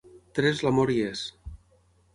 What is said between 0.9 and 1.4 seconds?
hi és.